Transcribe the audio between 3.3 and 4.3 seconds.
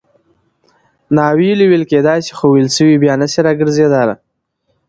سي راګرځېدلای.